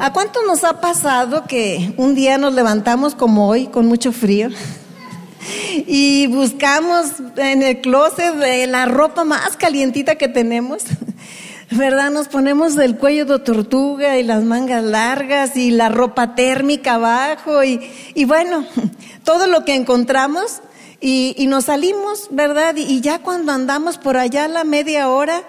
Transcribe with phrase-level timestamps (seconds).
[0.00, 4.48] ¿A cuánto nos ha pasado que un día nos levantamos como hoy con mucho frío?
[5.86, 8.34] Y buscamos en el closet
[8.68, 10.84] la ropa más calientita que tenemos.
[11.70, 12.10] ¿Verdad?
[12.10, 17.62] Nos ponemos el cuello de tortuga y las mangas largas y la ropa térmica abajo
[17.62, 18.64] y, bueno,
[19.24, 20.60] todo lo que encontramos
[21.00, 22.74] y, nos salimos, ¿verdad?
[22.76, 25.42] Y, y ya cuando andamos por allá la media hora,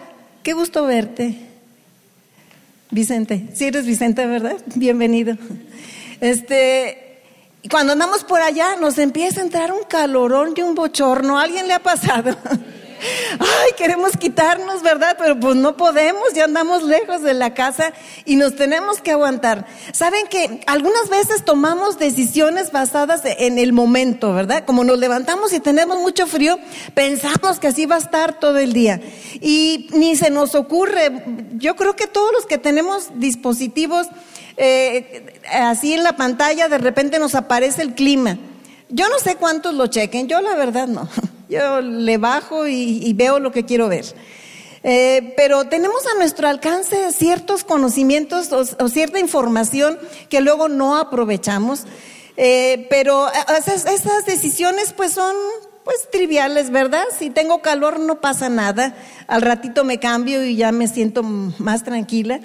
[0.43, 1.50] qué gusto verte.
[2.91, 4.57] Vicente, si eres Vicente, ¿verdad?
[4.75, 5.37] Bienvenido.
[6.19, 7.21] Este,
[7.69, 11.39] cuando andamos por allá nos empieza a entrar un calorón y un bochorno.
[11.39, 12.35] ¿A alguien le ha pasado?
[13.39, 15.15] Ay, queremos quitarnos, ¿verdad?
[15.17, 17.93] Pero pues no podemos, ya andamos lejos de la casa
[18.25, 19.65] y nos tenemos que aguantar.
[19.91, 24.65] Saben que algunas veces tomamos decisiones basadas en el momento, ¿verdad?
[24.65, 26.59] Como nos levantamos y tenemos mucho frío,
[26.93, 29.01] pensamos que así va a estar todo el día.
[29.41, 31.23] Y ni se nos ocurre,
[31.53, 34.07] yo creo que todos los que tenemos dispositivos
[34.57, 38.37] eh, así en la pantalla, de repente nos aparece el clima.
[38.89, 41.09] Yo no sé cuántos lo chequen, yo la verdad no.
[41.51, 44.05] Yo le bajo y, veo lo que quiero ver.
[44.83, 51.83] Eh, pero tenemos a nuestro alcance ciertos conocimientos o, cierta información que luego no aprovechamos.
[52.37, 55.35] Eh, pero esas, esas, decisiones pues son
[55.83, 57.03] pues triviales, ¿verdad?
[57.19, 58.95] Si tengo calor no pasa nada.
[59.27, 62.39] Al ratito me cambio y ya me siento más tranquila.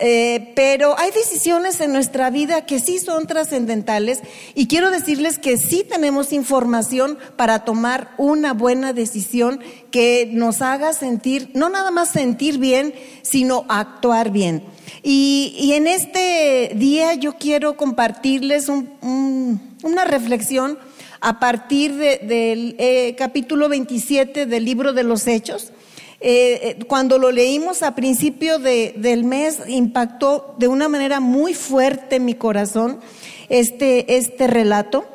[0.00, 4.20] Eh, pero hay decisiones en nuestra vida que sí son trascendentales
[4.54, 10.92] y quiero decirles que sí tenemos información para tomar una buena decisión que nos haga
[10.92, 14.62] sentir, no nada más sentir bien, sino actuar bien.
[15.02, 20.78] Y, en este día yo quiero compartirles una reflexión
[21.20, 25.72] a partir del eh, capítulo 27 del libro de los Hechos.
[26.20, 32.18] Eh, eh, cuando lo leímos a principio del mes, impactó de una manera muy fuerte
[32.18, 33.00] mi corazón
[33.48, 35.06] este, este relato.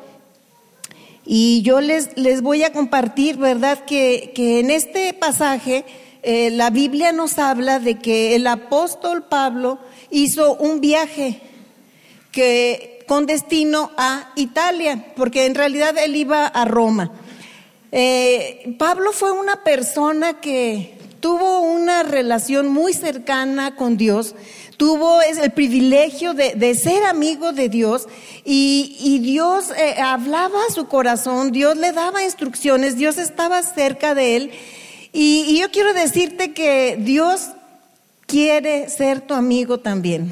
[1.26, 5.84] Y yo les, les voy a compartir, ¿verdad?, que, que en este pasaje
[6.22, 9.78] eh, la Biblia nos habla de que el apóstol Pablo
[10.10, 11.40] hizo un viaje
[12.32, 17.12] que, con destino a Italia, porque en realidad él iba a Roma.
[18.78, 24.34] Pablo fue una persona que tuvo una relación muy cercana con Dios,
[24.76, 28.08] tuvo el privilegio de, ser amigo de Dios
[28.44, 34.36] y, Dios eh, hablaba a su corazón, Dios le daba instrucciones, Dios estaba cerca de
[34.36, 34.50] él.
[35.12, 37.50] y yo quiero decirte que Dios
[38.26, 40.30] quiere ser tu amigo también.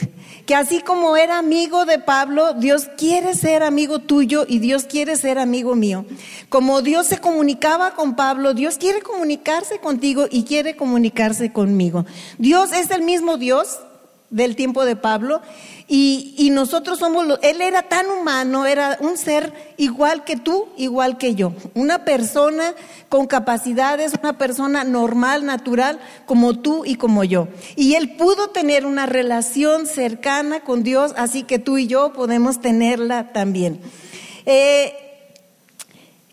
[0.52, 5.38] Así como era amigo de Pablo, Dios quiere ser amigo tuyo y Dios quiere ser
[5.38, 6.04] amigo mío.
[6.48, 12.04] Como Dios se comunicaba con Pablo, Dios quiere comunicarse contigo y quiere comunicarse conmigo.
[12.38, 13.78] Dios es el mismo Dios
[14.32, 15.42] del tiempo de Pablo
[15.86, 21.34] y, nosotros somos, él era tan humano, era un ser igual que tú, igual que
[21.34, 22.74] yo, una persona
[23.08, 27.48] con capacidades, una persona normal, natural, como tú y como yo.
[27.76, 32.60] Y él pudo tener una relación cercana con Dios, así que tú y yo podemos
[32.60, 33.80] tenerla también.
[34.46, 35.01] Eh,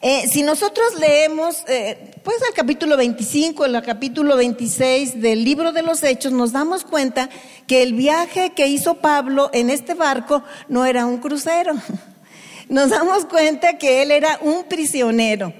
[0.01, 5.81] eh, si nosotros leemos, eh, pues el capítulo 25, el capítulo 26 del libro de
[5.81, 7.29] los Hechos, nos damos cuenta
[7.67, 11.73] que el viaje que hizo Pablo en este barco no era un crucero.
[12.69, 15.51] Nos damos cuenta que él era un prisionero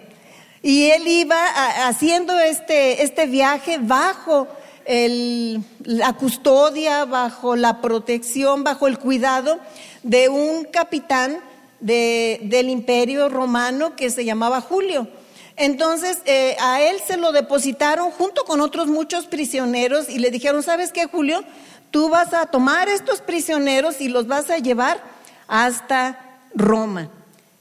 [0.61, 1.39] y él iba
[1.87, 4.47] haciendo este, este viaje bajo
[4.85, 9.59] la custodia, bajo la protección, bajo el cuidado
[10.03, 11.39] de un capitán
[11.79, 15.07] del imperio romano que se llamaba Julio.
[15.55, 20.63] Entonces eh, a él se lo depositaron junto con otros muchos prisioneros y le dijeron,
[20.63, 21.43] ¿sabes qué, Julio?
[21.91, 25.03] Tú vas a tomar estos prisioneros y los vas a llevar
[25.47, 27.09] hasta Roma.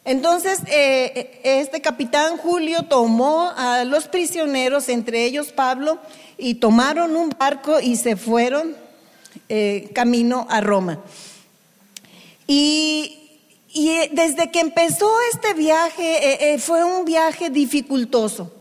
[0.04, 5.98] Entonces, eh, este capitán Julio tomó a los prisioneros, entre ellos Pablo,
[6.38, 8.74] y tomaron un barco y se fueron
[9.48, 11.00] eh, camino a Roma.
[12.46, 13.17] Y
[13.78, 18.52] y eh, desde que empezó este viaje, eh, eh, fue un viaje dificultoso,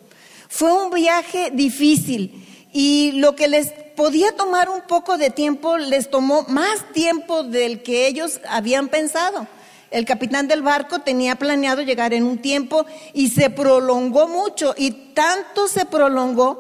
[0.48, 2.46] fue un viaje difícil.
[2.72, 7.82] Y lo que les podía tomar un poco de tiempo, les tomó más tiempo del
[7.82, 9.48] que ellos habían pensado.
[9.90, 14.92] El capitán del barco tenía planeado llegar en un tiempo y se prolongó mucho y
[15.16, 16.60] tanto se prolongó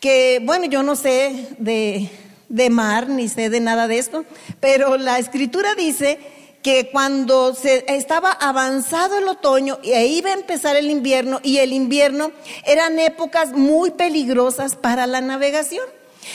[0.00, 2.08] que, bueno, yo no sé de,
[2.48, 4.24] de mar ni sé de nada de esto,
[4.58, 10.76] pero la escritura dice que cuando se estaba avanzado el otoño e iba a empezar
[10.76, 12.32] el invierno y el invierno
[12.64, 15.86] eran épocas muy peligrosas para la navegación.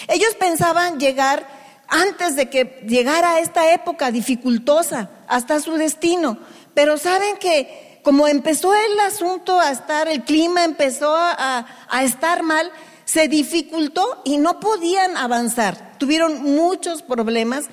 [0.07, 1.47] Ellos pensaban llegar
[1.87, 6.39] antes de que llegara esta época dificultosa hasta su destino.
[6.73, 12.43] Pero saben que como empezó el asunto a estar, el clima empezó a, a estar
[12.43, 12.71] mal,
[13.05, 15.97] se dificultó y no podían avanzar.
[15.97, 17.65] Tuvieron muchos problemas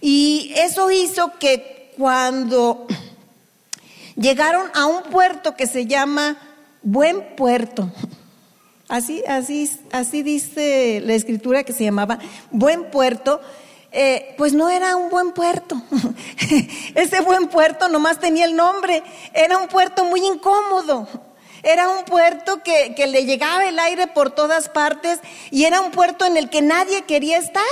[0.00, 2.86] y eso hizo que cuando
[4.16, 6.36] llegaron a un puerto que se llama
[6.82, 7.90] Buen Puerto,
[8.88, 12.18] así, así, así dice la escritura que se llamaba
[12.50, 13.40] Buen Puerto,
[13.96, 15.80] eh, pues no era un buen puerto.
[16.96, 21.06] Ese buen puerto nomás tenía el nombre, era un puerto muy incómodo.
[21.62, 25.20] Era un puerto que, que le llegaba el aire por todas partes
[25.50, 27.62] y era un puerto en el que nadie quería estar.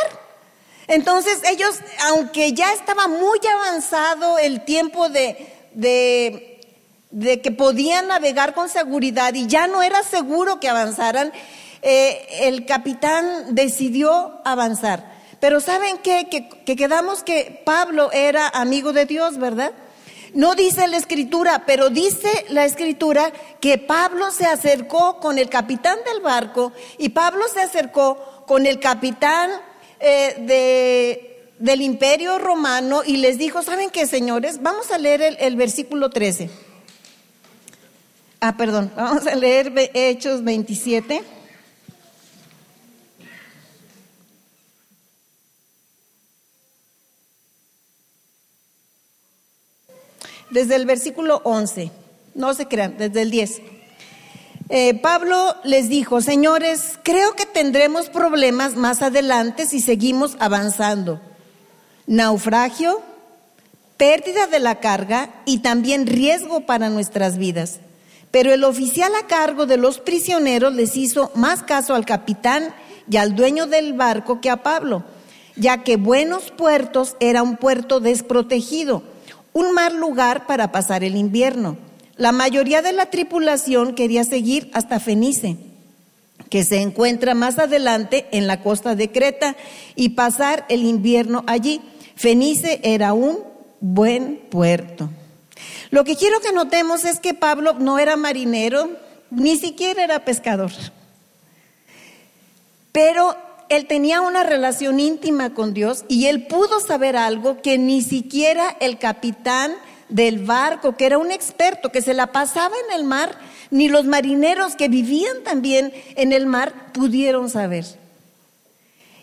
[0.88, 8.68] Entonces ellos, aunque ya estaba muy avanzado el tiempo de, de, que podían navegar con
[8.68, 11.32] seguridad y ya no era seguro que avanzaran,
[11.82, 15.12] eh, el capitán decidió avanzar.
[15.40, 16.28] Pero ¿saben qué?
[16.64, 19.72] Que quedamos que Pablo era amigo de Dios, ¿verdad?
[20.34, 25.98] No dice la escritura, pero dice la escritura que Pablo se acercó con el capitán
[26.06, 29.50] del barco y Pablo se acercó con el capitán
[30.02, 34.62] eh, de, del imperio romano y les dijo, ¿saben qué, señores?
[34.62, 36.50] Vamos a leer el, el versículo 13.
[38.40, 41.22] Ah, perdón, vamos a leer Hechos 27.
[50.52, 51.90] desde el versículo 11,
[52.34, 53.62] no se crean, desde el 10.
[54.74, 61.20] Eh, Pablo les dijo, señores, creo que tendremos problemas más adelante si seguimos avanzando.
[62.06, 63.02] Naufragio,
[63.98, 67.80] pérdida de la carga y también riesgo para nuestras vidas.
[68.30, 72.74] Pero el oficial a cargo de los prisioneros les hizo más caso al capitán
[73.10, 75.04] y al dueño del barco que a Pablo,
[75.54, 79.02] ya que Buenos Puertos era un puerto desprotegido
[79.52, 81.76] un mal lugar para pasar el invierno.
[82.16, 85.56] La mayoría de la tripulación quería seguir hasta Fenice,
[86.50, 89.56] que se encuentra más adelante en la costa de Creta,
[89.96, 91.80] y pasar el invierno allí.
[92.14, 93.40] Fenice era un
[93.80, 95.08] buen puerto.
[95.90, 98.90] Lo que quiero que notemos es que Pablo no era marinero,
[99.30, 100.72] ni siquiera era pescador.
[102.92, 103.36] Pero
[103.70, 108.76] él tenía una relación íntima con Dios y él pudo saber algo que ni siquiera
[108.80, 109.72] el capitán
[110.12, 113.34] del barco, que era un experto, que se la pasaba en el mar,
[113.70, 117.86] ni los marineros que vivían también en el mar pudieron saber.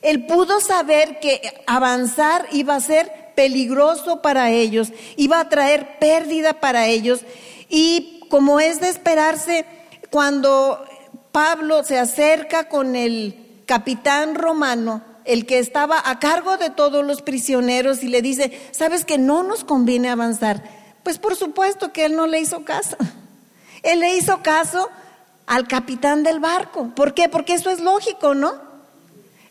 [0.02, 6.54] Él pudo saber que avanzar iba a ser peligroso para ellos, iba a traer pérdida
[6.60, 7.22] para ellos.
[7.70, 9.66] Y como es de esperarse,
[10.10, 10.84] cuando
[11.32, 17.22] Pablo se acerca con el capitán romano, el que estaba a cargo de todos los
[17.22, 20.79] prisioneros, y le dice, ¿sabes que no nos conviene avanzar?
[21.10, 22.96] Pues por supuesto que él no le hizo caso.
[23.82, 24.92] Él le hizo caso
[25.48, 26.92] al capitán del barco.
[26.96, 27.28] ¿Por qué?
[27.28, 28.54] Porque eso es lógico, ¿no?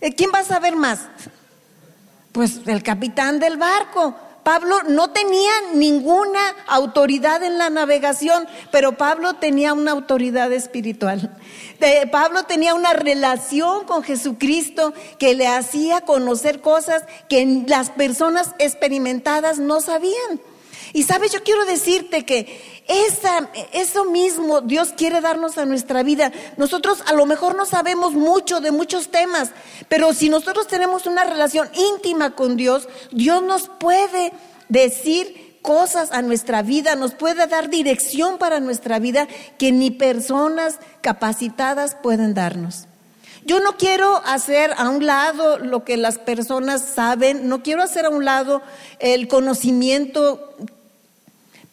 [0.01, 1.01] Eh, ¿Quién va a saber más?
[2.31, 4.15] Pues el capitán del barco.
[4.45, 6.39] Pablo no tenía ninguna
[6.69, 11.37] autoridad en la navegación, pero Pablo tenía una autoridad espiritual.
[12.13, 19.59] Pablo tenía una relación con Jesucristo que le hacía conocer cosas que las personas experimentadas
[19.59, 20.41] no sabían.
[20.93, 26.33] Y sabes, yo quiero decirte que esa, eso mismo Dios quiere darnos a nuestra vida.
[26.57, 29.51] Nosotros a lo mejor no sabemos mucho de muchos temas,
[29.89, 34.33] pero si nosotros tenemos una relación íntima con Dios, Dios nos puede
[34.69, 39.29] decir cosas a nuestra vida, nos puede dar dirección para nuestra vida
[39.59, 42.87] que ni personas capacitadas pueden darnos.
[43.45, 48.05] Yo no quiero hacer a un lado lo que las personas saben, no quiero hacer
[48.05, 48.63] a un lado
[48.99, 50.55] el conocimiento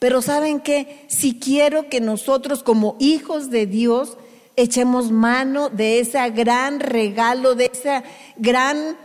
[0.06, 1.04] pero ¿saben qué?
[1.08, 4.20] Si quiero que nosotros como hijos de Dios
[4.56, 8.04] echemos mano de ese gran regalo, de ese
[8.38, 8.98] gran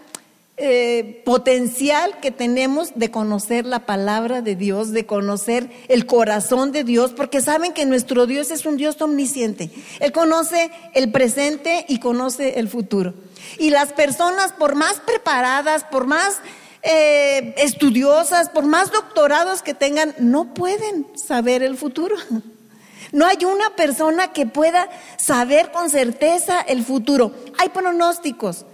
[0.58, 6.84] eh, potencial que tenemos de conocer la palabra de Dios, de conocer el corazón de
[6.84, 9.70] Dios, porque saben que nuestro Dios es un Dios omnisciente.
[10.00, 13.14] Él conoce el presente y conoce el futuro.
[13.58, 16.42] Y las personas, por más preparadas, por más
[16.82, 22.16] eh, estudiosas, por más doctorados que tengan, no pueden saber el futuro.
[23.12, 27.32] No hay una persona que pueda saber con certeza el futuro.
[27.58, 28.66] Hay pronósticos,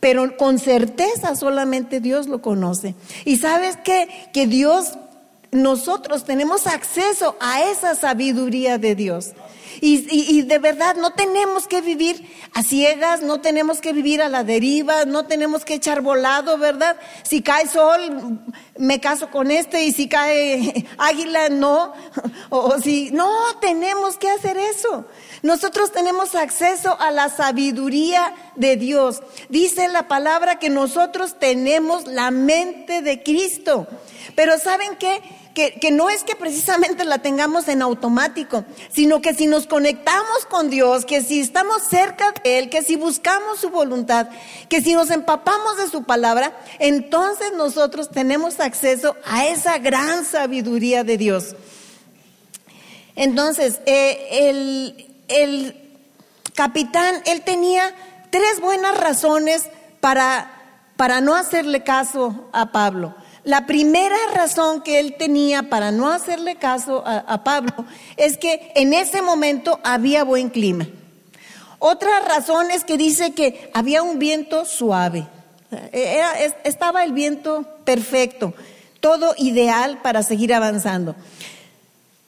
[0.00, 2.94] pero con certeza solamente Dios lo conoce.
[3.24, 4.28] Y sabes qué?
[4.34, 4.98] Que Dios,
[5.50, 9.30] nosotros tenemos acceso a esa sabiduría de Dios.
[9.80, 14.44] Y, de verdad no tenemos que vivir a ciegas, no tenemos que vivir a la
[14.44, 16.96] deriva, no tenemos que echar volado, ¿verdad?
[17.22, 18.40] Si cae sol,
[18.76, 21.92] me caso con este y si cae águila, no.
[22.52, 25.06] O, si, no, tenemos que hacer eso.
[25.42, 29.22] Nosotros tenemos acceso a la sabiduría de Dios.
[29.48, 33.86] Dice la palabra que nosotros tenemos la mente de Cristo.
[34.34, 35.22] Pero ¿saben qué?
[35.54, 40.70] Que, no es que precisamente la tengamos en automático, sino que si nos conectamos con
[40.70, 44.28] Dios, que si estamos cerca de Él, que si buscamos su voluntad,
[44.68, 51.04] que si nos empapamos de su palabra, entonces nosotros tenemos acceso a esa gran sabiduría
[51.04, 51.56] de Dios.
[53.16, 55.90] Entonces, eh, el, el
[56.54, 57.92] capitán, él tenía
[58.30, 59.68] tres buenas razones
[60.00, 60.50] para,
[60.96, 63.14] para no hacerle caso a Pablo.
[63.44, 67.72] La primera razón que él tenía para no hacerle caso a, Pablo
[68.16, 70.86] es que en ese momento había buen clima.
[71.78, 75.26] Otra razón es que dice que había un viento suave.
[76.64, 78.52] estaba el viento perfecto,
[79.00, 81.16] todo ideal para seguir avanzando.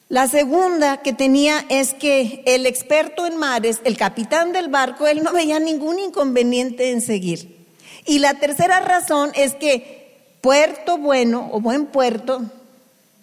[0.09, 5.23] La segunda que tenía es que el experto en mares, el capitán del barco, él
[5.23, 7.57] no veía ningún inconveniente en seguir.
[8.05, 10.02] Y la tercera razón es que
[10.43, 12.43] puerto bueno o buen puerto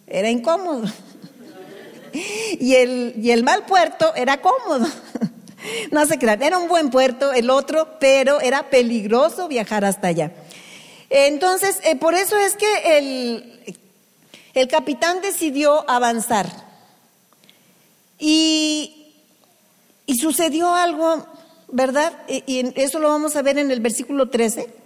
[0.07, 0.85] era incómodo.
[2.59, 4.87] Y el, y el mal puerto era cómodo.
[5.91, 10.31] No se crean, era un buen puerto el otro, pero era peligroso viajar hasta allá.
[11.09, 13.77] Entonces, eh, por eso es que el,
[14.53, 16.47] el capitán decidió avanzar.
[18.17, 19.13] Y,
[20.05, 21.27] y sucedió algo,
[21.67, 22.13] ¿verdad?
[22.29, 24.78] Y, y eso lo vamos a ver en el versículo 13.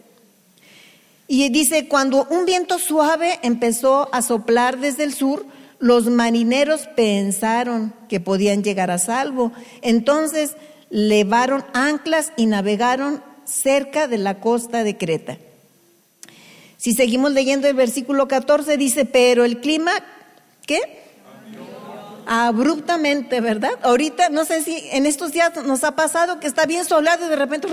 [1.35, 5.47] Y dice, cuando un viento suave empezó a soplar desde el sur,
[5.79, 9.51] los marineros pensaron que podían llegar a salvo.
[9.81, 10.51] Entonces
[10.91, 15.39] levaron anclas y navegaron cerca de la costa de Creta.
[16.77, 19.91] Si seguimos leyendo el versículo 14, dice, pero el clima,
[20.67, 21.02] ¿qué?
[22.25, 23.71] Abruptamente, ¿verdad?
[23.81, 27.29] Ahorita, no sé si en estos días nos ha pasado que está bien soleado y
[27.29, 27.67] de repente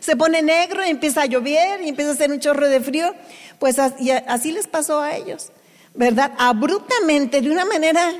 [0.00, 3.14] se pone negro y empieza a llover y empieza a hacer un chorro de frío.
[3.58, 5.50] Pues así, así les pasó a ellos,
[5.94, 6.32] ¿verdad?
[6.38, 8.12] Abruptamente, de una manera,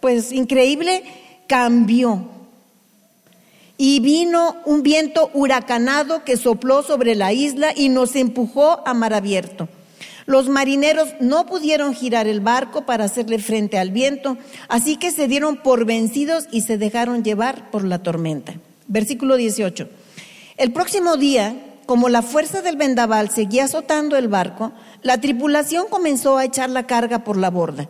[0.00, 1.04] pues increíble,
[1.46, 2.30] cambió.
[3.76, 9.14] Y vino un viento huracanado que sopló sobre la isla y nos empujó a mar
[9.14, 9.68] abierto.
[10.26, 14.38] Los marineros no pudieron girar el barco para hacerle frente al viento,
[14.68, 18.54] así que se dieron por vencidos y se dejaron llevar por la tormenta.
[18.86, 19.88] Versículo 18.
[20.56, 26.38] El próximo día, como la fuerza del vendaval seguía azotando el barco, la tripulación comenzó
[26.38, 27.88] a echar la carga por la borda.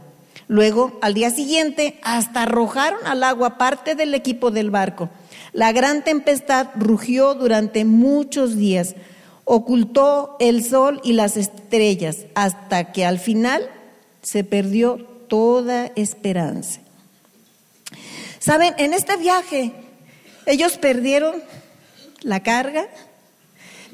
[0.48, 5.08] Luego, al día siguiente, hasta arrojaron al agua parte del equipo del barco.
[5.52, 8.94] La gran tempestad rugió durante muchos días
[9.44, 13.68] ocultó el sol y las estrellas hasta que al final
[14.22, 14.96] se perdió
[15.28, 16.80] toda esperanza.
[18.38, 19.72] Saben, en este viaje
[20.46, 21.42] ellos perdieron
[22.20, 22.88] la carga,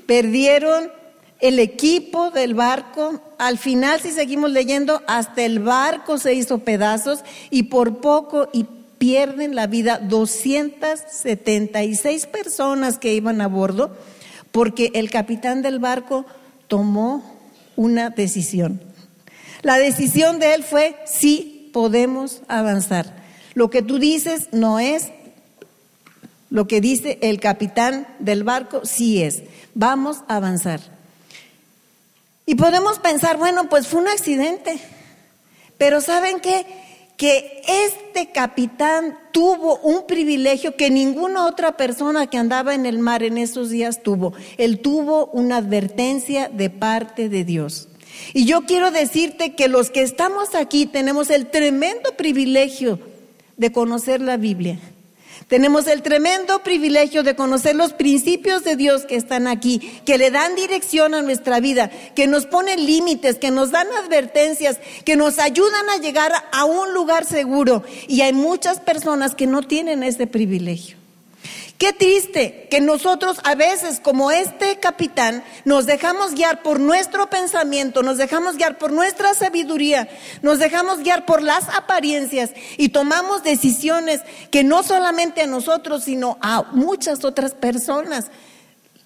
[0.07, 0.93] perdieron
[1.41, 7.21] el equipo del barco, al final si seguimos leyendo, hasta el barco se hizo pedazos
[7.51, 8.67] y por poco y
[8.99, 13.97] pierden la vida 276 personas que iban a bordo
[14.53, 16.27] porque el capitán del barco
[16.69, 17.23] tomó
[17.77, 18.81] una decisión.
[19.63, 23.15] La decisión de él fue, sí podemos avanzar.
[23.55, 25.11] Lo que tú dices no es
[26.51, 29.43] lo que dice el capitán del barco, sí es.
[29.75, 30.81] Vamos a avanzar.
[32.45, 34.81] Y podemos pensar, bueno, pues fue un accidente.
[35.79, 36.67] Pero ¿saben qué?
[37.21, 43.23] Que este capitán tuvo un privilegio que ninguna otra persona que andaba en el mar
[43.23, 44.33] en esos días tuvo.
[44.57, 47.89] Él tuvo una advertencia de parte de Dios.
[48.33, 52.99] Y yo quiero decirte que los que estamos aquí tenemos el tremendo privilegio
[53.59, 54.79] de conocer la Biblia.
[55.51, 60.31] Tenemos el tremendo privilegio de conocer los principios de Dios que están aquí, que le
[60.31, 65.41] dan dirección a nuestra vida, que nos ponen límites, que nos dan advertencias, que nos
[65.41, 67.83] ayudan a llegar a un lugar seguro.
[68.07, 71.00] Y hay muchas personas que no tienen ese privilegio.
[71.81, 78.03] Qué triste que nosotros a veces, como este capitán, nos dejamos guiar por nuestro pensamiento,
[78.03, 80.07] nos dejamos guiar por nuestra sabiduría,
[80.43, 84.21] nos dejamos guiar por las apariencias y tomamos decisiones
[84.51, 88.27] que no solamente a nosotros, sino a muchas otras personas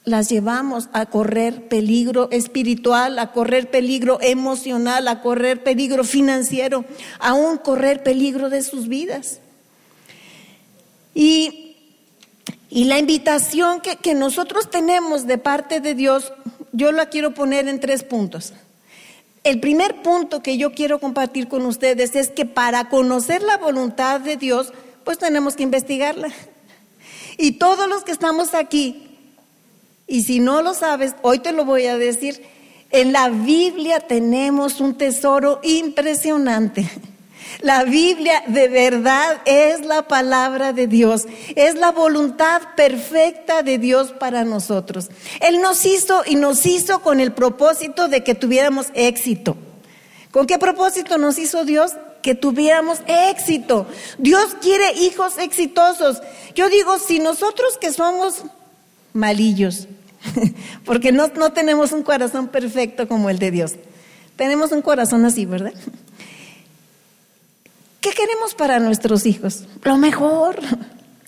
[0.03, 6.85] las llevamos a correr peligro espiritual, a correr peligro emocional, a correr peligro financiero,
[7.21, 9.39] a un correr peligro de sus vidas.
[11.15, 11.64] Y,
[12.75, 16.33] y la invitación que, que nosotros tenemos de parte de Dios,
[16.73, 18.53] yo la quiero poner en tres puntos.
[19.45, 24.19] El primer punto que yo quiero compartir con ustedes es que para conocer la voluntad
[24.19, 24.73] de Dios,
[25.05, 26.31] pues tenemos que investigarla.
[27.39, 29.07] Y todos los que estamos aquí,
[30.09, 32.43] y si no lo sabes, hoy te lo voy a decir,
[32.91, 36.91] en la Biblia tenemos un tesoro impresionante.
[37.61, 44.13] La Biblia de verdad es la palabra de Dios, es la voluntad perfecta de Dios
[44.13, 45.09] para nosotros.
[45.41, 49.57] Él nos hizo y nos hizo con el propósito de que tuviéramos éxito.
[50.31, 51.93] ¿Con qué propósito nos hizo Dios?
[52.23, 53.87] Que tuviéramos éxito.
[54.19, 56.23] Dios quiere hijos exitosos.
[56.55, 58.43] Yo digo, si nosotros que somos
[59.13, 59.87] malillos,
[60.85, 63.75] porque no, no tenemos un corazón perfecto como el de Dios,
[64.37, 65.73] tenemos un corazón así, ¿verdad?
[68.05, 69.65] ¿Qué queremos para nuestros hijos?
[69.83, 70.57] Lo mejor,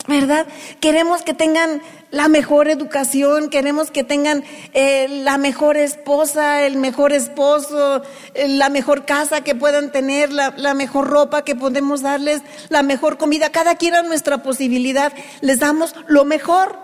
[0.07, 0.47] ¿verdad?
[0.79, 1.81] Queremos que tengan
[2.11, 8.03] la mejor educación, queremos que tengan eh, la mejor esposa, el mejor esposo,
[8.35, 12.83] eh, la mejor casa que puedan tener, la, la, mejor ropa que podemos darles, la
[12.83, 13.49] mejor comida.
[13.49, 16.79] Cada quien a nuestra posibilidad les damos lo mejor.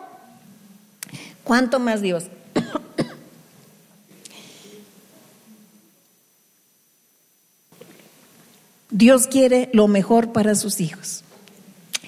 [1.44, 2.30] ¿Cuánto más Dios?
[8.92, 11.25] Dios quiere lo mejor para sus hijos.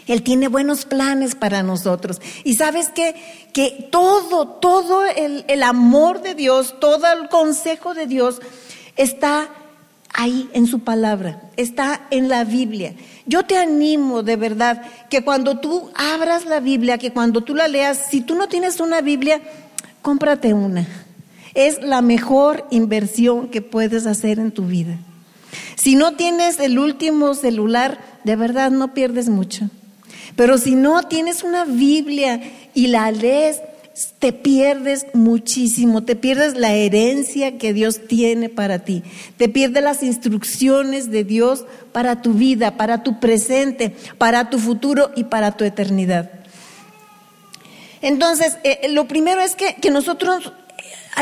[0.07, 2.21] Él tiene buenos planes para nosotros.
[2.45, 2.91] Y sabes?
[2.91, 8.41] Que todo, todo el, el, amor de Dios, todo el consejo de Dios
[8.97, 9.49] está
[10.13, 12.95] ahí en su palabra, está en la Biblia.
[13.27, 17.67] Yo te animo de verdad que cuando tú abras la Biblia, que cuando tú la
[17.67, 19.41] leas, si tú no tienes una Biblia,
[20.03, 20.87] cómprate una.
[21.55, 24.99] Es la mejor inversión que puedes hacer en tu vida.
[25.77, 29.71] Si no tienes el último celular, de verdad no pierdes mucho.
[30.37, 32.41] Pero si no tienes una Biblia
[32.75, 33.61] y la lees,
[34.19, 39.05] te pierdes muchísimo, te pierdes la herencia que Dios tiene para ti,
[39.37, 45.13] te pierdes las instrucciones de Dios para tu vida, para tu presente, para tu futuro
[45.15, 46.31] y para tu eternidad.
[48.03, 50.53] Entonces, eh, lo primero es que, que nosotros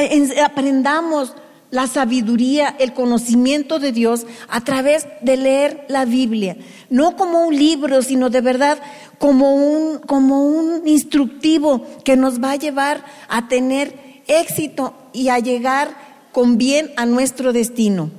[0.00, 1.34] eh, aprendamos
[1.72, 6.58] la sabiduría, el conocimiento de Dios a través de leer la Biblia,
[6.90, 8.78] no como un libro, sino de verdad
[9.18, 15.38] como un, como un instructivo que nos va a llevar a tener éxito y a
[15.38, 15.96] llegar
[16.30, 18.10] con bien a nuestro destino.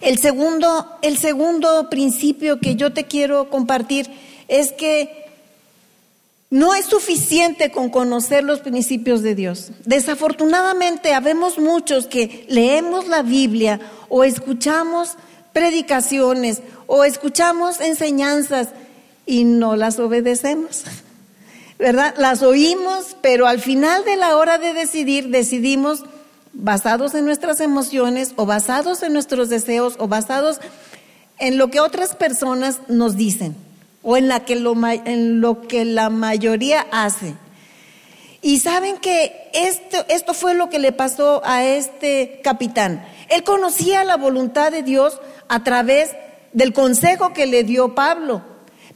[0.00, 4.10] El segundo, el segundo principio que yo te quiero compartir
[4.48, 5.19] es que
[6.50, 9.70] no es suficiente con conocer los principios de Dios.
[9.86, 15.16] Desafortunadamente, habemos muchos que leemos la Biblia o escuchamos
[15.52, 18.70] predicaciones o escuchamos enseñanzas
[19.26, 20.82] y no las obedecemos.
[21.78, 22.14] ¿Verdad?
[22.18, 26.02] Las oímos, pero al final de la hora de decidir, decidimos
[26.52, 30.60] basados en nuestras emociones o basados en nuestros deseos o basados
[31.38, 33.54] en lo que otras personas nos dicen
[34.02, 37.34] o en, lo que la mayoría hace.
[38.42, 43.04] Y saben que esto, esto fue lo que le pasó a este capitán.
[43.28, 46.10] Él conocía la voluntad de Dios a través
[46.52, 48.42] del consejo que le dio Pablo,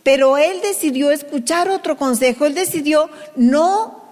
[0.03, 4.03] pero él decidió escuchar otro consejo, él decidió no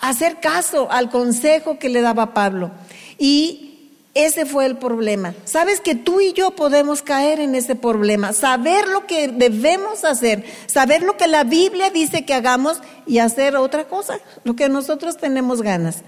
[0.00, 2.72] hacer caso al consejo que le daba Pablo.
[3.18, 3.71] Y
[4.14, 5.34] ese fue el problema.
[5.44, 10.44] Sabes que tú y yo podemos caer en ese problema, saber lo que debemos hacer,
[10.66, 15.16] saber lo que la Biblia dice que hagamos y hacer otra cosa, lo que nosotros
[15.16, 16.02] tenemos ganas.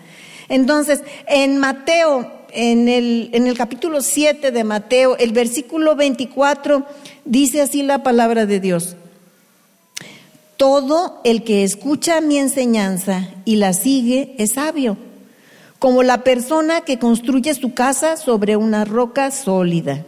[0.51, 6.85] Entonces, en Mateo, en el, en el capítulo 7 de Mateo, el versículo 24,
[7.25, 8.97] dice así la palabra de Dios.
[10.59, 14.99] Todo el que escucha mi enseñanza y la sigue es sabio
[15.85, 20.07] como la persona que construye su casa sobre una roca sólida.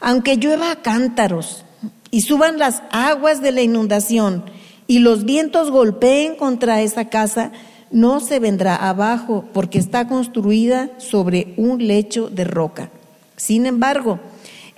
[0.00, 1.66] Aunque llueva cántaros
[2.10, 4.46] y suban las aguas de la inundación
[4.86, 7.52] y los vientos golpeen contra esa casa,
[7.90, 12.88] no se vendrá abajo porque está construida sobre un lecho de roca.
[13.36, 14.18] Sin embargo,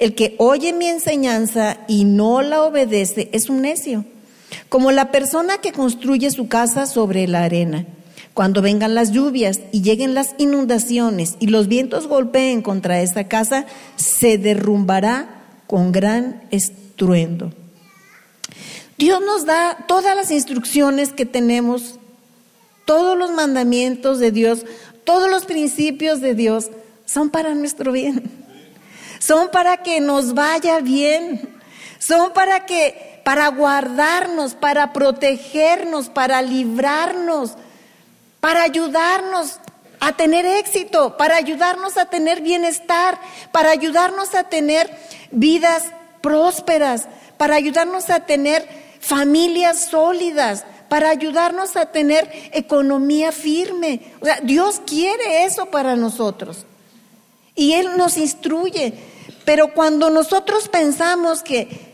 [0.00, 4.04] el que oye mi enseñanza y no la obedece es un necio,
[4.68, 7.86] como la persona que construye su casa sobre la arena.
[8.38, 13.66] Cuando vengan las lluvias y lleguen las inundaciones y los vientos golpeen contra esta casa,
[13.96, 17.52] se derrumbará con gran estruendo.
[18.96, 21.98] Dios nos da todas las instrucciones que tenemos,
[22.84, 24.64] todos los mandamientos de Dios,
[25.02, 26.70] todos los principios de Dios
[27.06, 28.22] son para nuestro bien.
[29.18, 31.40] Son para que nos vaya bien.
[31.98, 37.56] Son para que para guardarnos, para protegernos, para librarnos,
[38.40, 39.58] para ayudarnos
[40.00, 43.20] a tener éxito, para ayudarnos a tener bienestar,
[43.52, 44.90] para ayudarnos a tener
[45.30, 45.84] vidas
[46.20, 48.68] prósperas, para ayudarnos a tener
[49.00, 54.00] familias sólidas, para ayudarnos a tener economía firme.
[54.20, 56.64] O sea, Dios quiere eso para nosotros.
[57.54, 58.94] Y Él nos instruye.
[59.44, 61.88] Pero cuando nosotros pensamos que,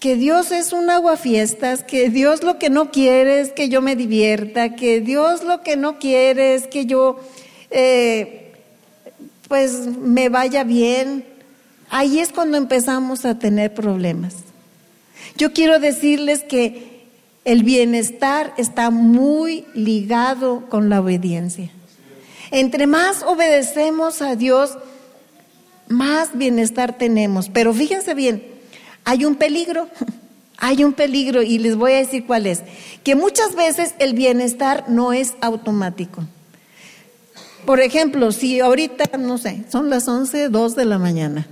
[0.00, 3.96] que Dios es un aguafiestas, que Dios lo que no quiere es que yo me
[3.96, 7.18] divierta, que Dios lo que no quiere es que yo
[7.70, 8.52] eh,
[9.48, 11.24] pues me vaya bien,
[11.90, 14.34] ahí es cuando empezamos a tener problemas.
[15.36, 17.06] Yo quiero decirles que
[17.44, 21.70] el bienestar está muy ligado con la obediencia.
[22.50, 24.76] Entre más obedecemos a Dios,
[25.88, 27.48] más bienestar tenemos.
[27.48, 28.57] Pero fíjense bien,
[29.08, 29.88] hay un peligro,
[30.58, 32.62] hay un peligro y les voy a decir cuál es.
[33.04, 36.24] Que muchas veces el bienestar no es automático.
[37.64, 41.46] Por ejemplo, si ahorita, no sé, son las 11, 2 de la mañana.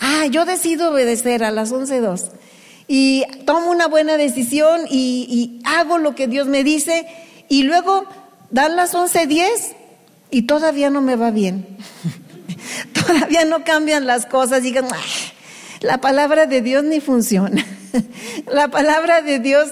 [0.00, 2.24] Ah, yo decido obedecer a las 11, 2
[2.86, 7.06] y tomo una buena decisión y, hago lo que Dios me dice
[7.48, 8.04] y luego
[8.50, 9.46] dan las 11.10
[10.30, 11.78] y todavía no me va bien.
[12.92, 14.62] todavía no cambian las cosas.
[14.62, 14.86] Digan,
[15.80, 17.64] la palabra de Dios ni funciona.
[18.46, 19.70] la palabra de Dios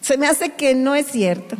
[0.00, 1.56] se me hace que no es cierto.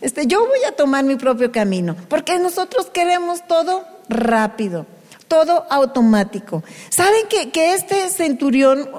[0.00, 4.86] Este, yo voy a tomar mi propio camino, porque nosotros queremos todo rápido
[5.30, 6.64] todo automático.
[6.90, 8.90] ¿Saben que, que este centurión,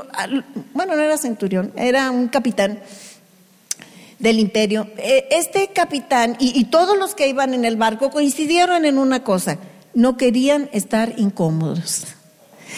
[0.74, 2.80] bueno, no era centurión, era un capitán
[4.18, 8.86] del imperio, e, este capitán y, y todos los que iban en el barco coincidieron
[8.86, 9.58] en una cosa,
[9.94, 12.06] no querían estar incómodos.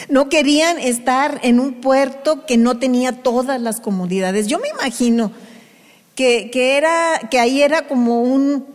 [0.09, 4.47] No querían estar en un puerto que no tenía todas las comodidades.
[4.47, 5.31] Yo me imagino
[6.15, 8.65] que, que, era, que ahí era como un,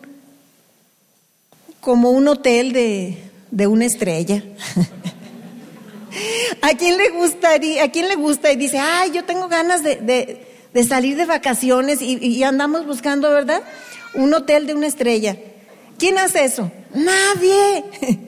[1.80, 3.18] como un hotel de,
[3.50, 4.42] de una estrella.
[6.62, 10.46] ¿A quién le gustaría, a quién le gusta y dice, ay, yo tengo ganas de,
[10.88, 13.62] salir de vacaciones y, andamos buscando, ¿verdad?
[14.14, 15.36] Un hotel de una estrella.
[15.98, 16.70] ¿Quién hace eso?
[16.94, 17.84] Nadie,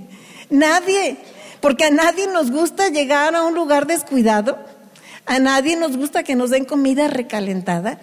[0.51, 1.17] nadie,
[1.61, 4.59] porque a nadie nos gusta llegar a un lugar descuidado,
[5.27, 8.01] a nadie nos gusta que nos den comida recalentada.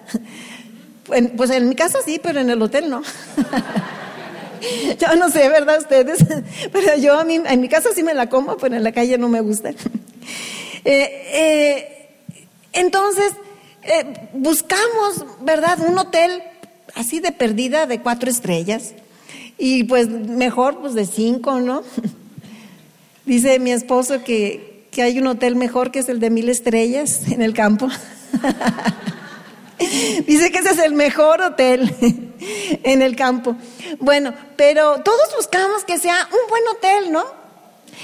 [1.36, 3.02] Pues en mi casa sí, pero en el hotel no.
[5.00, 5.80] yo no sé, ¿verdad?
[5.80, 6.20] Ustedes,
[6.72, 9.18] pero yo a mí, en mi casa sí me la como, pero en la calle
[9.18, 9.72] no me gusta.
[10.86, 12.10] Eh, eh,
[12.72, 13.34] entonces,
[13.84, 15.80] eh, buscamos, ¿verdad?
[15.86, 16.42] Un hotel
[16.96, 18.94] así de perdida de cuatro estrellas
[19.58, 21.84] y pues mejor pues de cinco, ¿no?
[23.28, 27.28] Dice mi esposo que, que hay un hotel mejor que es el de mil estrellas
[27.28, 27.90] en el campo.
[30.26, 31.94] Dice que ese es el mejor hotel
[32.84, 33.58] en el campo.
[34.00, 37.26] Bueno, pero todos buscamos que sea un buen hotel, ¿no?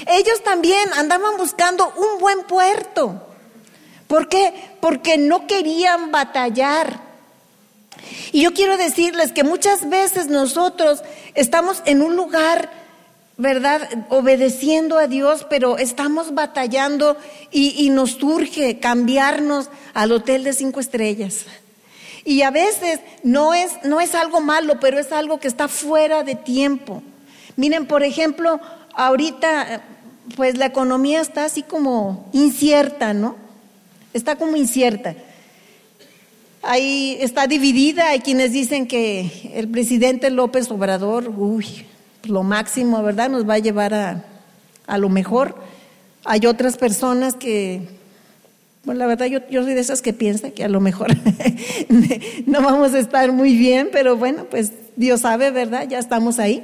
[0.08, 3.26] Ellos también andaban buscando un buen puerto.
[4.06, 4.52] ¿Por qué?
[4.80, 7.00] Porque no querían batallar.
[8.30, 11.02] Y yo quiero decirles que muchas veces nosotros
[11.34, 12.83] estamos en un lugar,
[13.36, 14.06] ¿verdad?
[14.10, 17.16] Obedeciendo a Dios, pero estamos batallando
[17.50, 21.46] y, nos surge cambiarnos al hotel de cinco estrellas.
[22.24, 26.22] Y a veces no es, no es algo malo, pero es algo que está fuera
[26.22, 27.02] de tiempo.
[27.56, 28.60] Miren, por ejemplo,
[28.94, 29.82] ahorita
[30.36, 33.36] pues la economía está así como incierta, ¿no?
[34.14, 35.14] Está como incierta.
[36.62, 41.84] Ahí está dividida, hay quienes dicen que el presidente López Obrador, uy,
[42.28, 43.28] lo máximo, ¿verdad?
[43.30, 44.24] Nos va a llevar a,
[44.86, 45.56] a lo mejor.
[46.24, 47.88] Hay otras personas que
[48.84, 51.08] bueno, la verdad yo, yo soy de esas que piensa que a lo mejor
[52.46, 55.88] no vamos a estar muy bien, pero bueno, pues Dios sabe, ¿verdad?
[55.88, 56.62] Ya estamos ahí.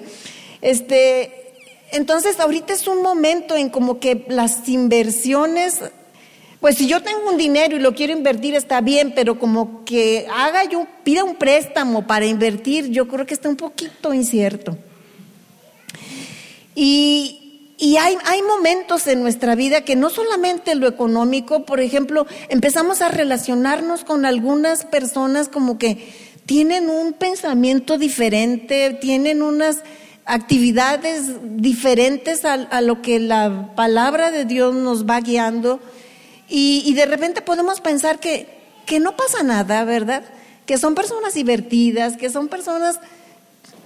[0.60, 1.54] Este,
[1.92, 5.80] entonces ahorita es un momento en como que las inversiones,
[6.60, 10.26] pues si yo tengo un dinero y lo quiero invertir está bien, pero como que
[10.30, 14.76] haga yo, pida un préstamo para invertir, yo creo que está un poquito incierto.
[16.82, 17.36] Y,
[17.98, 24.02] hay, momentos en nuestra vida que no solamente lo económico, por ejemplo, empezamos a relacionarnos
[24.02, 26.08] con algunas personas como que
[26.46, 29.82] tienen un pensamiento diferente, tienen unas
[30.24, 35.80] actividades diferentes a, lo que la palabra de Dios nos va guiando
[36.48, 38.46] y, y de repente podemos pensar que,
[38.86, 40.24] que no pasa nada, ¿verdad?
[40.64, 43.00] Que son personas divertidas, que son personas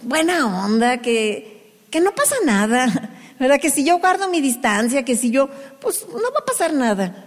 [0.02, 1.53] buena onda, que,
[1.94, 3.12] que no pasa nada.
[3.38, 3.60] ¿verdad?
[3.60, 5.48] Que si yo guardo mi distancia, que si yo,
[5.80, 7.26] pues no va a pasar nada.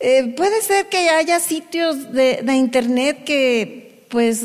[0.00, 4.42] Eh, puede ser que haya sitios de, internet que, pues,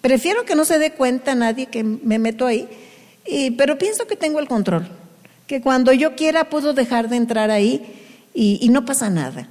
[0.00, 2.68] prefiero que no se dé cuenta nadie que me meto ahí,
[3.24, 4.88] y, pero pienso que tengo el control,
[5.46, 7.84] que cuando yo quiera puedo dejar de entrar ahí
[8.34, 9.46] y, no pasa nada.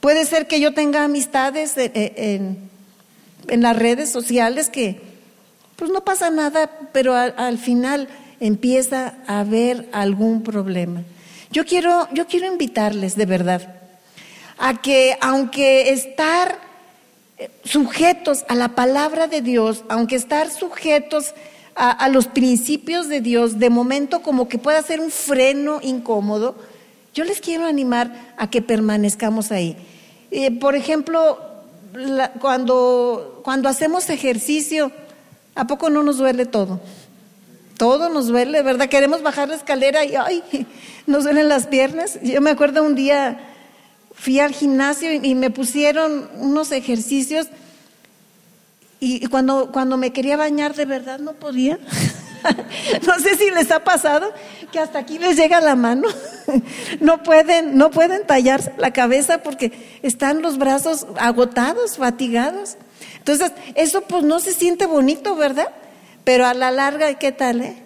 [0.00, 2.70] Puede ser que yo tenga amistades en,
[3.48, 5.02] en, las redes sociales que,
[5.76, 8.08] pues no pasa nada, pero al final
[8.40, 11.02] empieza a haber algún problema.
[11.50, 13.80] Yo quiero, yo quiero invitarles de verdad
[14.58, 16.58] a que aunque estar
[17.38, 21.34] eh, sujetos a la palabra de Dios, aunque estar sujetos
[21.76, 26.54] a, los principios de Dios, de momento como que pueda ser un freno incómodo,
[27.12, 29.76] yo les quiero animar a que permanezcamos ahí.
[30.30, 31.38] Eh, por ejemplo,
[32.40, 34.92] cuando, cuando hacemos ejercicio,
[35.56, 36.80] ¿a poco no nos duele todo?
[37.84, 38.88] Todo nos duele, ¿verdad?
[38.88, 40.42] Queremos bajar la escalera y ay,
[41.06, 42.18] nos duelen las piernas.
[42.22, 43.38] Yo me acuerdo un día
[44.14, 47.48] fui al gimnasio y, me pusieron unos ejercicios
[49.00, 51.78] y, y, cuando, cuando me quería bañar de verdad no podía.
[53.06, 54.32] no sé si les ha pasado
[54.72, 56.08] que hasta aquí les llega la mano.
[57.00, 62.78] no pueden, no pueden tallarse la cabeza porque están los brazos agotados, fatigados.
[63.18, 65.68] Entonces, eso pues no se siente bonito, ¿verdad?
[66.24, 67.60] Pero a la larga, ¿qué tal?
[67.60, 67.76] Eh?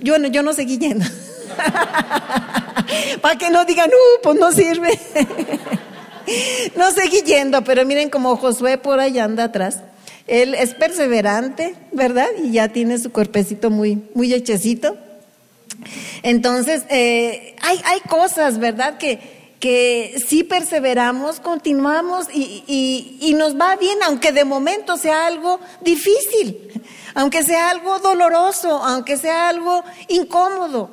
[0.00, 1.06] Yo, yo no seguí yendo.
[3.22, 4.98] Para que no digan, uh, pues no sirve.
[6.76, 9.80] no seguí yendo, pero miren como Josué por allá anda atrás.
[10.26, 12.28] Él es perseverante, ¿verdad?
[12.42, 14.96] Y ya tiene su cuerpecito muy, muy hechecito.
[16.22, 18.98] Entonces, eh, hay, hay cosas, ¿verdad?
[18.98, 25.26] Que, que si perseveramos, continuamos y, y, y nos va bien, aunque de momento sea
[25.26, 26.72] algo difícil,
[27.16, 30.90] aunque sea algo doloroso, aunque sea algo incómodo.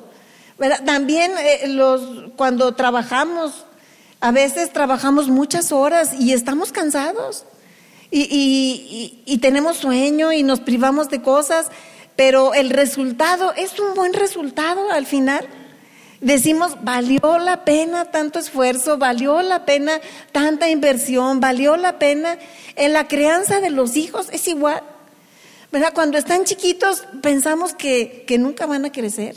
[0.86, 3.66] También eh, los, cuando trabajamos,
[4.20, 7.44] a veces trabajamos muchas horas y estamos cansados
[8.10, 11.66] y, tenemos sueño y nos privamos de cosas,
[12.16, 15.46] pero el resultado es un buen resultado al final.
[16.22, 20.00] Decimos, valió la pena tanto esfuerzo, valió la pena
[20.32, 22.38] tanta inversión, valió la pena
[22.76, 24.82] en la crianza de los hijos, es igual.
[25.74, 25.92] ¿Verdad?
[25.92, 29.34] Cuando están chiquitos pensamos que, que nunca van a crecer.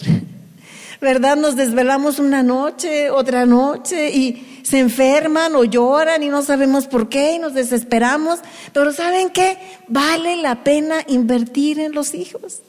[1.01, 1.35] ¿verdad?
[1.35, 7.09] Nos desvelamos una noche, otra noche y se enferman o lloran y no sabemos por
[7.09, 8.37] qué y nos desesperamos.
[8.71, 9.57] Pero ¿saben qué?
[9.87, 12.61] Vale la pena invertir en los hijos.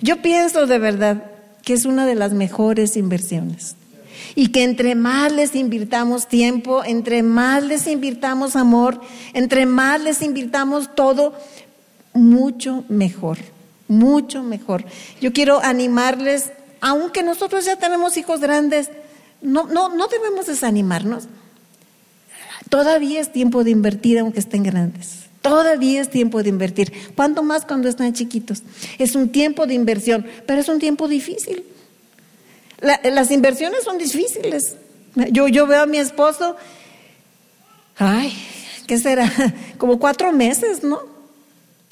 [0.00, 1.24] Yo pienso de verdad
[1.64, 3.74] que es una de las mejores inversiones.
[4.36, 9.00] Y que entre más les invirtamos tiempo, entre más les invirtamos amor,
[9.32, 11.34] entre más les invirtamos todo,
[12.16, 13.38] mucho mejor,
[13.88, 14.84] mucho mejor.
[15.20, 16.50] Yo quiero animarles
[16.80, 18.90] aunque nosotros ya tenemos hijos grandes,
[19.42, 21.24] no, no, no debemos desanimarnos.
[22.68, 25.26] Todavía es tiempo de invertir aunque estén grandes.
[25.42, 26.92] Todavía es tiempo de invertir.
[27.14, 28.62] ¿Cuánto más cuando están chiquitos?
[28.98, 31.64] Es un tiempo de inversión, pero es un tiempo difícil.
[32.80, 34.76] La, las inversiones son difíciles.
[35.30, 36.56] Yo, yo veo a mi esposo,
[37.96, 38.32] ay,
[38.86, 39.32] ¿qué será?
[39.78, 41.15] Como cuatro meses, ¿no?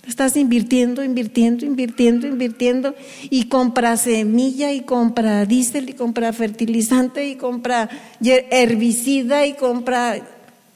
[0.07, 2.95] Estás invirtiendo, invirtiendo, invirtiendo, invirtiendo
[3.31, 7.89] y compra semilla y compra diésel y compra fertilizante y compra
[8.23, 10.17] herbicida y compra,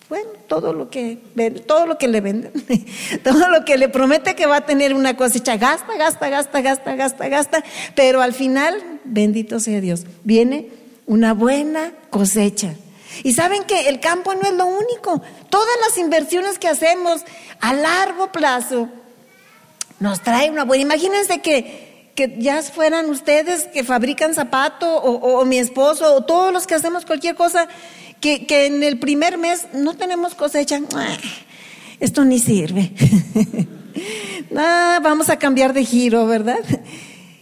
[0.09, 1.19] bueno, todo lo que
[1.67, 2.53] todo lo que le venden,
[3.23, 6.95] todo lo que le promete que va a tener una cosecha, gasta, gasta, gasta, gasta,
[6.97, 7.65] gasta, gasta,
[7.95, 10.69] pero al final, bendito sea Dios, viene
[11.07, 12.75] una buena cosecha.
[13.25, 15.23] Y saben que el campo no es lo único.
[15.51, 17.23] Todas las inversiones que hacemos
[17.61, 18.89] a largo plazo
[20.01, 20.83] nos trae una buena.
[20.83, 26.53] Imagínense que, que ya fueran ustedes que fabrican zapato o, o, mi esposo o todos
[26.53, 27.69] los que hacemos cualquier cosa,
[28.21, 30.81] que, que en el primer mes no tenemos cosecha.
[32.01, 32.93] Esto ni sirve.
[34.57, 36.65] ah, vamos a cambiar de giro, ¿verdad?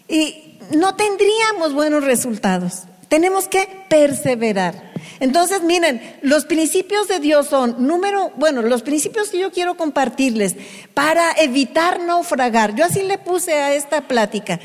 [0.09, 2.85] Y no tendríamos buenos resultados.
[3.09, 4.96] Tenemos que perseverar.
[5.20, 10.57] Entonces, miren, los principios de Dios son, número, bueno, los principios que yo quiero compartirles
[10.94, 12.74] para evitar naufragar.
[12.74, 14.61] Yo así le puse a esta plática,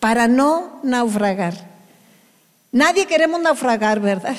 [0.00, 1.54] para no naufragar.
[2.72, 4.36] Nadie queremos naufragar, ¿verdad?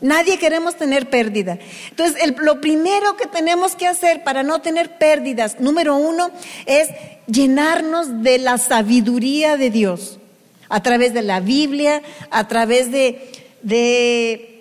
[0.00, 1.58] Nadie queremos tener pérdida.
[1.90, 6.30] Entonces, lo primero que tenemos que hacer para no tener pérdidas, número uno,
[6.66, 6.88] es
[7.26, 10.18] llenarnos de la sabiduría de Dios,
[10.68, 14.53] a través de la Biblia, a través de, de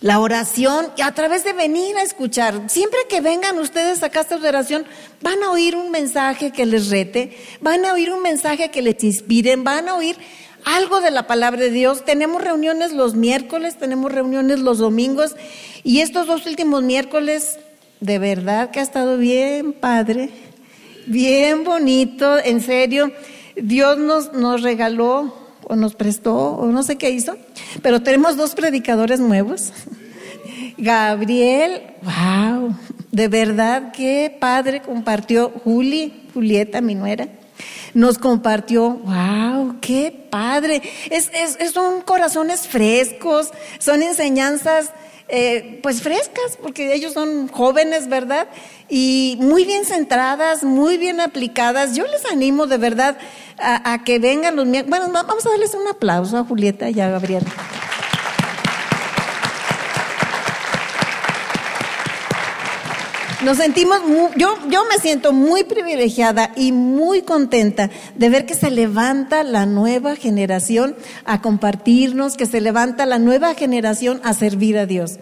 [0.00, 2.68] la oración a través de venir a escuchar.
[2.68, 4.86] Siempre que vengan ustedes a casa de oración,
[5.20, 9.02] van a oír un mensaje que les rete, van a oír un mensaje que les
[9.04, 10.16] inspiren, van a oír
[10.64, 12.04] algo de la palabra de Dios.
[12.04, 15.36] Tenemos reuniones los miércoles, tenemos reuniones los domingos
[15.84, 17.58] y estos dos últimos miércoles,
[18.00, 20.30] de verdad que ha estado bien padre,
[21.06, 23.12] bien bonito, en serio.
[23.56, 25.39] Dios nos, nos regaló
[25.70, 27.36] o nos prestó o no sé qué hizo,
[27.82, 29.72] pero tenemos dos predicadores nuevos.
[30.76, 32.74] Gabriel, wow,
[33.10, 37.28] de verdad qué padre compartió Juli, Julieta, mi nuera
[37.94, 40.82] nos compartió, wow, qué padre.
[41.10, 44.92] Es, es, son corazones frescos, son enseñanzas
[45.30, 48.48] eh, pues frescas, porque ellos son jóvenes, ¿verdad?
[48.88, 51.94] Y muy bien centradas, muy bien aplicadas.
[51.94, 53.16] Yo les animo de verdad
[53.58, 54.66] a, que vengan los...
[54.66, 57.44] Bueno, vamos a darles un aplauso a Julieta y a Gabriel.
[63.44, 64.00] Nos sentimos,
[64.36, 69.64] yo, yo me siento muy privilegiada y muy contenta de ver que se levanta la
[69.64, 75.18] nueva generación a compartirnos, que se levanta la nueva generación a servir a Dios.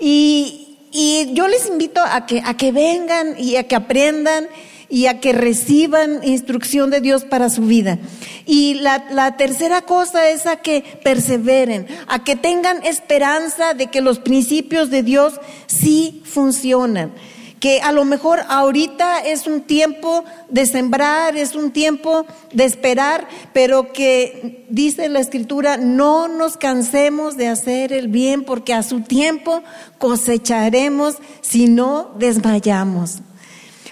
[0.00, 4.48] Y, y yo les invito a que, a que vengan y a que aprendan
[4.88, 7.98] y a que reciban instrucción de Dios para su vida.
[8.46, 14.18] Y la, tercera cosa es a que perseveren, a que tengan esperanza de que los
[14.18, 15.34] principios de Dios
[15.68, 17.12] sí funcionan
[17.60, 23.28] que a lo mejor ahorita es un tiempo de sembrar, es un tiempo de esperar,
[23.52, 29.02] pero que dice la escritura, no nos cansemos de hacer el bien porque a su
[29.02, 29.62] tiempo
[29.98, 33.18] cosecharemos si no desmayamos.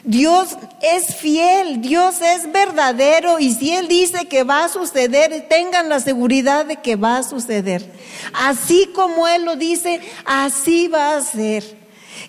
[0.02, 5.90] Dios es fiel, Dios es verdadero y si Él dice que va a suceder, tengan
[5.90, 7.92] la seguridad de que va a suceder.
[8.32, 11.76] Así como Él lo dice, así va a ser.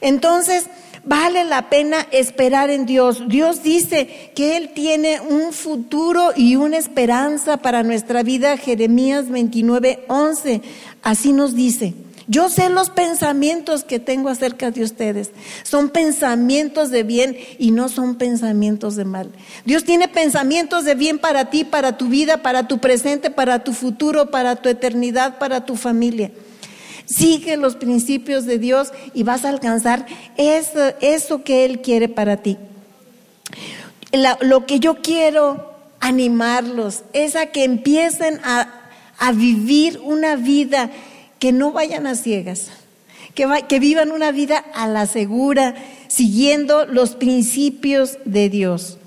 [0.02, 0.65] Entonces,
[1.06, 3.24] Vale la pena esperar en Dios.
[3.28, 8.58] Dios dice que Él tiene un futuro y una esperanza para nuestra vida.
[8.58, 10.62] Jeremías 29, 11.
[11.02, 11.94] Así nos dice.
[12.28, 15.32] Yo sé los pensamientos que tengo acerca de ustedes.
[15.64, 19.32] Son pensamientos de bien y no son pensamientos de mal.
[19.66, 23.74] Dios tiene pensamientos de bien para ti, para tu vida, para tu presente, para tu
[23.74, 26.30] futuro, para tu eternidad, para tu familia.
[27.10, 30.06] Sigue los principios de Dios y vas a alcanzar
[30.38, 32.58] eso, eso que Él quiere para ti.
[34.41, 38.76] lo que yo quiero animarlos es a que empiecen a,
[39.34, 40.91] vivir una vida
[41.39, 42.67] que no vayan a ciegas,
[43.36, 45.76] que, que vivan una vida a la segura,
[46.08, 48.98] siguiendo los principios de Dios.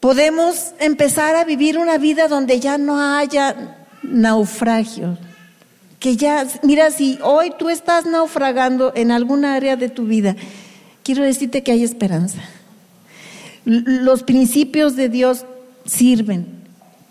[0.00, 5.16] Podemos empezar a vivir una vida donde ya no haya naufragio,
[6.00, 10.34] que ya, mira, si hoy tú estás naufragando en alguna área de tu vida,
[11.04, 12.40] quiero decirte que hay esperanza.
[13.66, 15.44] Los principios de Dios
[15.84, 16.46] sirven,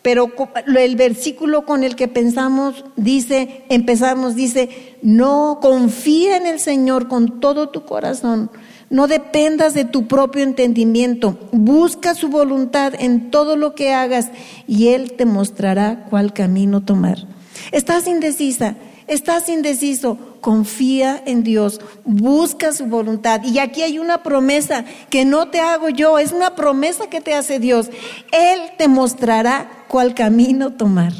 [0.02, 0.34] pero
[0.76, 7.40] el versículo con el que pensamos dice, empezamos, dice, no confía en el Señor con
[7.40, 8.50] todo tu corazón.
[8.90, 11.38] No dependas de tu propio entendimiento.
[11.52, 14.30] Busca su voluntad en todo lo que hagas
[14.66, 17.28] y Él te mostrará cuál camino tomar.
[17.72, 18.76] Estás indecisa,
[19.08, 23.44] estás indeciso, confía en Dios, busca su voluntad.
[23.44, 27.34] Y aquí hay una promesa que no te hago yo, es una promesa que te
[27.34, 27.90] hace Dios.
[28.32, 31.14] Él te mostrará cuál camino tomar.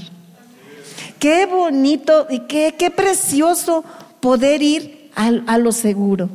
[1.20, 3.84] Qué bonito y qué, qué precioso
[4.22, 6.30] poder ir a, a lo seguro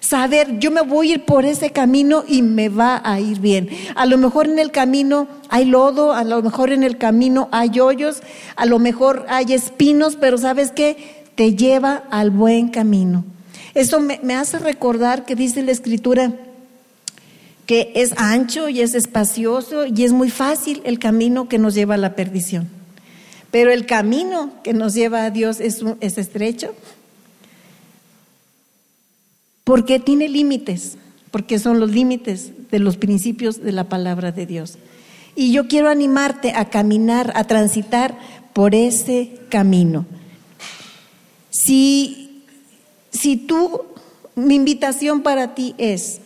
[0.00, 3.68] saber, yo me voy a ir por ese camino y me va a ir bien.
[3.94, 7.78] A lo mejor en el camino hay lodo, a lo mejor en el camino hay
[7.78, 8.22] hoyos,
[8.56, 11.24] a lo mejor hay espinos, pero ¿sabes qué?
[11.34, 13.24] Te lleva al buen camino.
[13.74, 16.32] Eso me, hace recordar que dice la escritura
[17.66, 21.94] que es ancho y es espacioso y es muy fácil el camino que nos lleva
[21.94, 22.68] a la perdición.
[23.52, 25.82] Pero el camino que nos lleva a Dios es
[26.18, 26.74] estrecho
[29.64, 30.96] porque tiene límites,
[31.30, 34.78] porque son los límites de los principios de la palabra de Dios.
[35.36, 38.18] Y yo quiero animarte a caminar, a transitar
[38.52, 40.06] por ese camino.
[41.50, 42.42] Si,
[43.10, 43.82] si tú,
[44.34, 46.20] mi invitación para ti es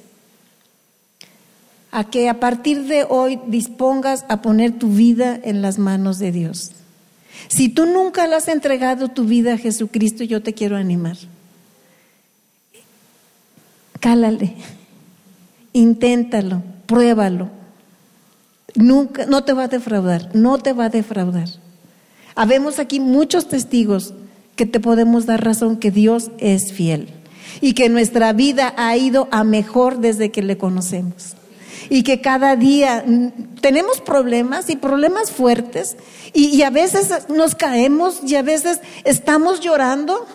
[1.91, 6.33] a que a partir de hoy dispongas a poner tu vida en las manos de
[6.33, 6.73] Dios.
[7.49, 11.17] Si tú nunca le has entregado tu vida a Jesucristo, yo te quiero animar
[14.05, 14.53] cálale,
[15.73, 17.49] inténtalo, pruébalo.
[18.75, 21.49] Nunca, no te va a defraudar, no te va a defraudar.
[22.35, 24.13] Habemos aquí muchos testigos
[24.57, 27.09] que te podemos dar razón que Dios es fiel
[27.63, 31.35] y que nuestra vida ha ido a mejor desde que le conocemos.
[31.91, 35.97] y que cada día mm, tenemos problemas y problemas fuertes
[36.33, 40.27] y, y a veces nos caemos y a veces estamos llorando,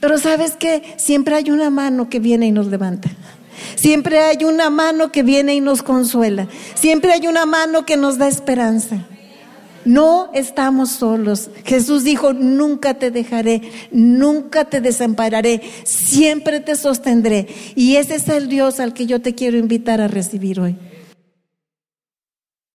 [0.00, 3.10] pero sabes que siempre hay una mano que viene y nos levanta.
[3.74, 6.48] Siempre hay una mano que viene y nos consuela.
[6.74, 9.06] Siempre hay una mano que nos da esperanza.
[9.84, 11.48] No estamos solos.
[11.64, 17.46] Jesús dijo, nunca te dejaré, nunca te desampararé, siempre te sostendré.
[17.76, 20.76] Y ese es el Dios al que yo te quiero invitar a recibir hoy.